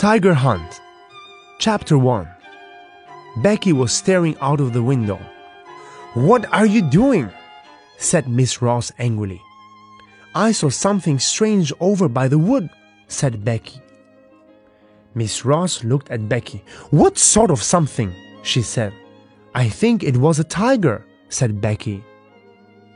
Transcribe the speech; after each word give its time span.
Tiger 0.00 0.32
Hunt 0.32 0.80
Chapter 1.58 1.98
1 1.98 2.26
Becky 3.42 3.74
was 3.74 3.92
staring 3.92 4.34
out 4.40 4.58
of 4.58 4.72
the 4.72 4.82
window. 4.82 5.20
What 6.14 6.50
are 6.54 6.64
you 6.64 6.80
doing? 6.80 7.28
said 7.98 8.26
Miss 8.26 8.62
Ross 8.62 8.90
angrily. 8.98 9.42
I 10.34 10.52
saw 10.52 10.70
something 10.70 11.18
strange 11.18 11.70
over 11.80 12.08
by 12.08 12.28
the 12.28 12.38
wood, 12.38 12.70
said 13.08 13.44
Becky. 13.44 13.82
Miss 15.14 15.44
Ross 15.44 15.84
looked 15.84 16.10
at 16.10 16.30
Becky. 16.30 16.64
What 16.88 17.18
sort 17.18 17.50
of 17.50 17.62
something? 17.62 18.10
she 18.42 18.62
said. 18.62 18.94
I 19.54 19.68
think 19.68 20.02
it 20.02 20.16
was 20.16 20.38
a 20.38 20.44
tiger, 20.44 21.04
said 21.28 21.60
Becky. 21.60 22.02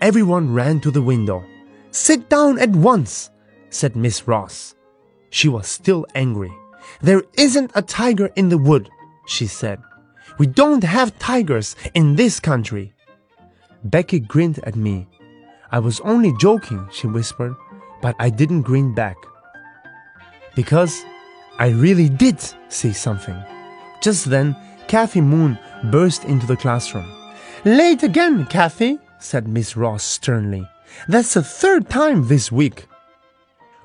Everyone 0.00 0.54
ran 0.54 0.80
to 0.80 0.90
the 0.90 1.02
window. 1.02 1.44
Sit 1.90 2.30
down 2.30 2.58
at 2.58 2.70
once, 2.70 3.28
said 3.68 3.96
Miss 3.96 4.26
Ross. 4.26 4.74
She 5.28 5.50
was 5.50 5.68
still 5.68 6.06
angry. 6.14 6.54
There 7.00 7.22
isn't 7.36 7.72
a 7.74 7.82
tiger 7.82 8.30
in 8.36 8.48
the 8.48 8.58
wood, 8.58 8.90
she 9.26 9.46
said. 9.46 9.82
We 10.38 10.46
don't 10.46 10.84
have 10.84 11.18
tigers 11.18 11.76
in 11.94 12.16
this 12.16 12.40
country. 12.40 12.94
Becky 13.84 14.20
grinned 14.20 14.58
at 14.64 14.76
me. 14.76 15.06
I 15.70 15.78
was 15.78 16.00
only 16.00 16.32
joking, 16.38 16.88
she 16.92 17.06
whispered, 17.06 17.54
but 18.02 18.16
I 18.18 18.30
didn't 18.30 18.62
grin 18.62 18.94
back. 18.94 19.16
Because 20.54 21.04
I 21.58 21.68
really 21.68 22.08
did 22.08 22.38
see 22.68 22.92
something. 22.92 23.36
Just 24.00 24.26
then, 24.26 24.56
Kathy 24.88 25.20
Moon 25.20 25.58
burst 25.84 26.24
into 26.24 26.46
the 26.46 26.56
classroom. 26.56 27.10
Late 27.64 28.02
again, 28.02 28.46
Kathy, 28.46 28.98
said 29.18 29.48
Miss 29.48 29.76
Ross 29.76 30.04
sternly. 30.04 30.68
That's 31.08 31.34
the 31.34 31.42
third 31.42 31.88
time 31.88 32.28
this 32.28 32.52
week. 32.52 32.86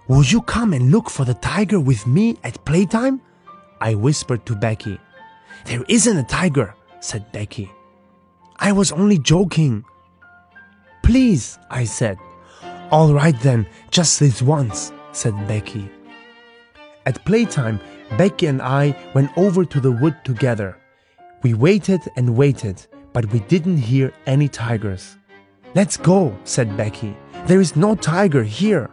Would 0.08 0.32
you 0.32 0.42
come 0.42 0.74
and 0.74 0.92
look 0.92 1.10
for 1.10 1.26
the 1.26 1.36
tiger 1.36 1.80
with 1.80 2.06
me 2.08 2.38
at 2.44 2.64
playtime? 2.66 3.22
I 3.80 3.96
whispered 3.96 4.46
to 4.46 4.56
Becky. 4.56 5.00
There 5.66 5.84
isn't 5.88 6.18
a 6.18 6.24
tiger, 6.24 6.76
said 7.00 7.32
Becky. 7.32 7.72
I 8.58 8.72
was 8.72 8.92
only 8.92 9.18
joking. 9.18 9.84
Please, 11.04 11.58
I 11.70 11.86
said. 11.86 12.18
All 12.92 13.14
right 13.14 13.40
then, 13.42 13.68
just 13.90 14.20
this 14.20 14.42
once, 14.42 14.92
said 15.14 15.36
Becky. 15.48 15.90
At 17.06 17.24
playtime, 17.26 17.80
Becky 18.18 18.48
and 18.48 18.62
I 18.62 18.96
went 19.16 19.32
over 19.38 19.66
to 19.66 19.80
the 19.80 19.92
wood 19.92 20.16
together. 20.24 20.78
We 21.42 21.54
waited 21.54 22.02
and 22.16 22.36
waited, 22.36 22.86
but 23.14 23.32
we 23.32 23.40
didn't 23.40 23.78
hear 23.78 24.14
any 24.26 24.48
tigers. 24.48 25.18
Let's 25.74 25.98
go, 25.98 26.38
said 26.44 26.76
Becky. 26.76 27.16
There 27.46 27.62
is 27.62 27.76
no 27.76 27.96
tiger 27.96 28.44
here. 28.44 28.90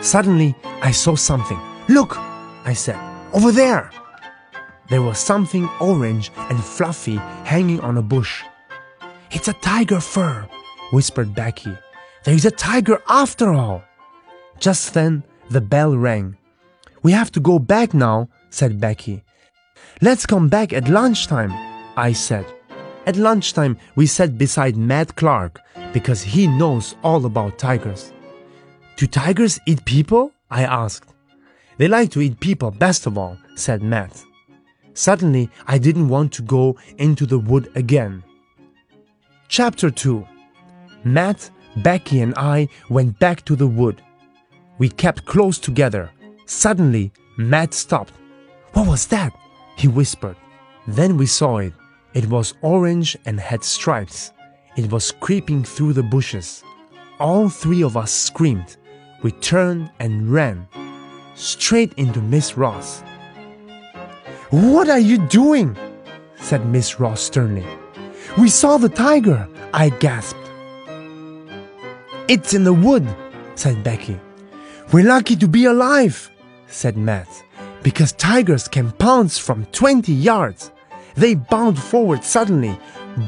Suddenly, 0.00 0.54
I 0.82 0.92
saw 0.92 1.16
something. 1.16 1.60
Look, 1.88 2.16
I 2.64 2.72
said, 2.72 2.98
over 3.32 3.50
there. 3.52 3.90
There 4.88 5.02
was 5.02 5.18
something 5.18 5.68
orange 5.80 6.30
and 6.36 6.62
fluffy 6.62 7.16
hanging 7.44 7.80
on 7.80 7.98
a 7.98 8.02
bush. 8.02 8.42
It's 9.30 9.48
a 9.48 9.52
tiger 9.54 10.00
fur, 10.00 10.48
whispered 10.92 11.34
Becky. 11.34 11.76
There 12.24 12.34
is 12.34 12.46
a 12.46 12.50
tiger 12.50 13.02
after 13.08 13.52
all. 13.52 13.82
Just 14.58 14.94
then, 14.94 15.24
the 15.50 15.60
bell 15.60 15.96
rang. 15.96 16.36
We 17.02 17.12
have 17.12 17.30
to 17.32 17.40
go 17.40 17.58
back 17.58 17.92
now, 17.92 18.28
said 18.50 18.80
Becky. 18.80 19.22
Let's 20.00 20.26
come 20.26 20.48
back 20.48 20.72
at 20.72 20.88
lunchtime, 20.88 21.52
I 21.96 22.12
said. 22.12 22.46
At 23.06 23.16
lunchtime, 23.16 23.76
we 23.96 24.06
sat 24.06 24.38
beside 24.38 24.76
Matt 24.76 25.16
Clark 25.16 25.60
because 25.92 26.22
he 26.22 26.46
knows 26.46 26.96
all 27.02 27.24
about 27.26 27.58
tigers. 27.58 28.12
Do 28.98 29.06
tigers 29.06 29.60
eat 29.64 29.84
people? 29.84 30.32
I 30.50 30.64
asked. 30.64 31.14
They 31.76 31.86
like 31.86 32.10
to 32.10 32.20
eat 32.20 32.40
people 32.40 32.72
best 32.72 33.06
of 33.06 33.16
all, 33.16 33.38
said 33.54 33.80
Matt. 33.80 34.24
Suddenly, 34.92 35.50
I 35.68 35.78
didn't 35.78 36.08
want 36.08 36.32
to 36.32 36.42
go 36.42 36.76
into 36.96 37.24
the 37.24 37.38
wood 37.38 37.70
again. 37.76 38.24
Chapter 39.46 39.92
2 39.92 40.26
Matt, 41.04 41.48
Becky, 41.76 42.22
and 42.22 42.34
I 42.36 42.66
went 42.90 43.20
back 43.20 43.44
to 43.44 43.54
the 43.54 43.68
wood. 43.68 44.02
We 44.78 44.88
kept 44.88 45.26
close 45.26 45.60
together. 45.60 46.10
Suddenly, 46.46 47.12
Matt 47.36 47.74
stopped. 47.74 48.14
What 48.72 48.88
was 48.88 49.06
that? 49.06 49.32
He 49.76 49.86
whispered. 49.86 50.34
Then 50.88 51.16
we 51.16 51.26
saw 51.26 51.58
it. 51.58 51.72
It 52.14 52.26
was 52.26 52.54
orange 52.62 53.16
and 53.26 53.38
had 53.38 53.62
stripes. 53.62 54.32
It 54.76 54.90
was 54.90 55.12
creeping 55.12 55.62
through 55.62 55.92
the 55.92 56.02
bushes. 56.02 56.64
All 57.20 57.48
three 57.48 57.84
of 57.84 57.96
us 57.96 58.10
screamed. 58.10 58.76
We 59.22 59.32
turned 59.32 59.90
and 59.98 60.30
ran 60.30 60.68
straight 61.34 61.92
into 61.94 62.20
Miss 62.20 62.56
Ross. 62.56 63.02
What 64.50 64.88
are 64.88 64.98
you 64.98 65.18
doing? 65.26 65.76
said 66.36 66.66
Miss 66.66 67.00
Ross 67.00 67.20
sternly. 67.20 67.66
We 68.38 68.48
saw 68.48 68.76
the 68.76 68.88
tiger, 68.88 69.48
I 69.74 69.90
gasped. 69.90 70.38
It's 72.28 72.54
in 72.54 72.64
the 72.64 72.72
wood, 72.72 73.06
said 73.54 73.82
Becky. 73.82 74.20
We're 74.92 75.08
lucky 75.08 75.36
to 75.36 75.48
be 75.48 75.64
alive, 75.64 76.30
said 76.66 76.96
Matt, 76.96 77.28
because 77.82 78.12
tigers 78.12 78.68
can 78.68 78.92
pounce 78.92 79.36
from 79.36 79.66
20 79.66 80.12
yards. 80.12 80.70
They 81.16 81.34
bound 81.34 81.78
forward 81.78 82.22
suddenly, 82.22 82.78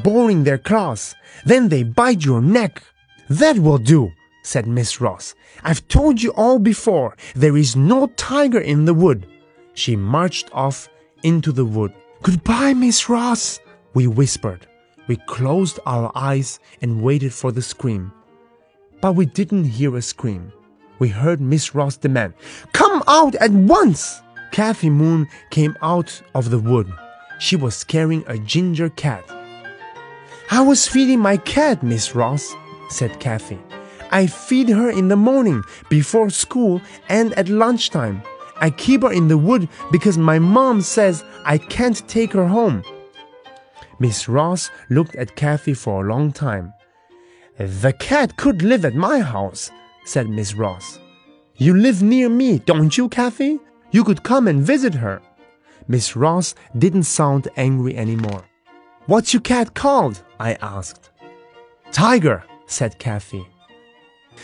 boring 0.03 0.43
their 0.43 0.57
claws. 0.57 1.15
Then 1.45 1.69
they 1.69 1.83
bite 1.83 2.23
your 2.23 2.41
neck. 2.41 2.81
That 3.29 3.59
will 3.59 3.77
do, 3.77 4.11
said 4.43 4.67
Miss 4.67 5.01
Ross. 5.01 5.35
I've 5.63 5.87
told 5.87 6.21
you 6.21 6.31
all 6.31 6.59
before. 6.59 7.15
There 7.35 7.57
is 7.57 7.75
no 7.75 8.07
tiger 8.17 8.59
in 8.59 8.85
the 8.85 8.93
wood. 8.93 9.27
She 9.73 9.95
marched 9.95 10.49
off 10.53 10.89
into 11.23 11.51
the 11.51 11.65
wood. 11.65 11.93
Goodbye, 12.23 12.73
Miss 12.73 13.09
Ross, 13.09 13.59
we 13.93 14.07
whispered. 14.07 14.67
We 15.07 15.17
closed 15.27 15.79
our 15.85 16.11
eyes 16.15 16.59
and 16.81 17.01
waited 17.01 17.33
for 17.33 17.51
the 17.51 17.61
scream. 17.61 18.11
But 19.01 19.13
we 19.13 19.25
didn't 19.25 19.65
hear 19.65 19.95
a 19.95 20.01
scream. 20.01 20.53
We 20.99 21.09
heard 21.09 21.41
Miss 21.41 21.73
Ross 21.73 21.97
demand, 21.97 22.33
Come 22.73 23.01
out 23.07 23.35
at 23.35 23.51
once! 23.51 24.21
Kathy 24.51 24.89
Moon 24.89 25.27
came 25.49 25.75
out 25.81 26.21
of 26.35 26.51
the 26.51 26.59
wood. 26.59 26.91
She 27.39 27.55
was 27.55 27.83
carrying 27.83 28.23
a 28.27 28.37
ginger 28.37 28.89
cat. 28.89 29.25
I 30.51 30.61
was 30.61 30.87
feeding 30.87 31.19
my 31.19 31.37
cat, 31.37 31.81
Miss 31.81 32.13
Ross, 32.13 32.53
said 32.89 33.19
Kathy. 33.19 33.57
I 34.11 34.27
feed 34.27 34.69
her 34.69 34.89
in 34.89 35.07
the 35.07 35.15
morning, 35.15 35.63
before 35.89 36.29
school, 36.29 36.81
and 37.09 37.33
at 37.33 37.49
lunchtime. 37.49 38.21
I 38.57 38.69
keep 38.69 39.01
her 39.01 39.11
in 39.11 39.27
the 39.27 39.37
wood 39.37 39.67
because 39.91 40.17
my 40.17 40.37
mom 40.37 40.81
says 40.81 41.23
I 41.45 41.57
can't 41.57 42.07
take 42.07 42.33
her 42.33 42.47
home. 42.47 42.83
Miss 43.99 44.27
Ross 44.27 44.69
looked 44.89 45.15
at 45.15 45.35
Kathy 45.35 45.73
for 45.73 46.03
a 46.03 46.07
long 46.07 46.31
time. 46.31 46.73
The 47.57 47.93
cat 47.93 48.37
could 48.37 48.61
live 48.61 48.85
at 48.85 48.95
my 48.95 49.19
house, 49.19 49.71
said 50.05 50.29
Miss 50.29 50.55
Ross. 50.55 50.99
You 51.57 51.75
live 51.75 52.01
near 52.01 52.27
me, 52.27 52.59
don't 52.59 52.97
you, 52.97 53.07
Kathy? 53.07 53.59
You 53.91 54.03
could 54.03 54.23
come 54.23 54.47
and 54.47 54.63
visit 54.63 54.95
her. 54.95 55.21
Miss 55.87 56.15
Ross 56.15 56.55
didn't 56.77 57.03
sound 57.03 57.47
angry 57.57 57.95
anymore. 57.95 58.43
What's 59.05 59.33
your 59.33 59.41
cat 59.41 59.73
called? 59.73 60.23
I 60.39 60.53
asked. 60.61 61.09
Tiger, 61.91 62.43
said 62.65 62.97
Kathy. 62.97 63.45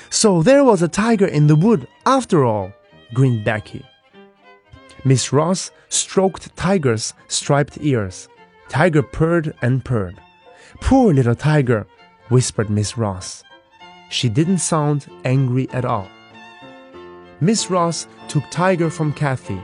So 0.09 0.41
there 0.41 0.63
was 0.63 0.81
a 0.81 0.87
tiger 0.87 1.27
in 1.27 1.47
the 1.47 1.55
wood 1.55 1.87
after 2.05 2.45
all, 2.45 2.73
grinned 3.13 3.43
Becky. 3.43 3.85
Miss 5.03 5.31
Ross 5.31 5.71
stroked 5.89 6.55
Tiger's 6.55 7.13
striped 7.27 7.77
ears. 7.81 8.27
Tiger 8.69 9.03
purred 9.03 9.55
and 9.61 9.83
purred. 9.83 10.19
Poor 10.81 11.13
little 11.13 11.35
Tiger, 11.35 11.87
whispered 12.29 12.69
Miss 12.69 12.97
Ross. 12.97 13.43
She 14.09 14.29
didn't 14.29 14.59
sound 14.59 15.07
angry 15.23 15.69
at 15.71 15.85
all. 15.85 16.07
Miss 17.39 17.69
Ross 17.69 18.07
took 18.27 18.43
Tiger 18.49 18.89
from 18.89 19.13
Kathy. 19.13 19.61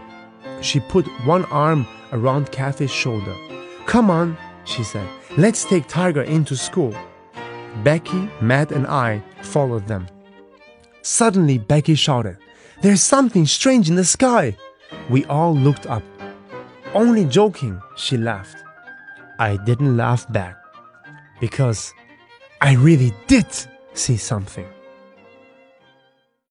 She 0.61 0.79
put 0.79 1.05
one 1.25 1.45
arm 1.45 1.87
around 2.11 2.51
Kathy's 2.51 2.91
shoulder. 2.91 3.35
Come 3.85 4.09
on, 4.09 4.37
she 4.63 4.83
said. 4.83 5.07
Let's 5.37 5.65
take 5.65 5.87
Tiger 5.87 6.21
into 6.23 6.55
school. 6.55 6.95
Becky, 7.83 8.29
Matt, 8.39 8.71
and 8.71 8.87
I 8.87 9.21
followed 9.41 9.87
them. 9.87 10.07
Suddenly, 11.03 11.57
Becky 11.57 11.95
shouted, 11.95 12.37
There's 12.81 13.03
something 13.03 13.45
strange 13.45 13.89
in 13.89 13.95
the 13.95 14.05
sky. 14.05 14.57
We 15.09 15.25
all 15.25 15.53
looked 15.53 15.85
up. 15.85 16.03
Only 16.93 17.25
joking, 17.25 17.81
she 17.97 18.17
laughed. 18.17 18.63
I 19.37 19.57
didn't 19.57 19.97
laugh 19.97 20.31
back 20.31 20.55
because 21.41 21.93
I 22.61 22.75
really 22.75 23.13
did 23.27 23.45
see 23.93 24.15
something. 24.15 24.65